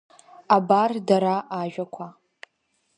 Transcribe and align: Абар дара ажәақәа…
Абар 0.55 0.91
дара 1.07 1.35
ажәақәа… 1.59 2.07